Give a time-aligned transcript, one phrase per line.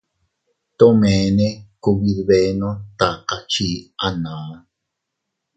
[0.77, 1.47] Tomene
[1.81, 2.69] kubidbenno
[2.99, 4.53] taka chii anaa.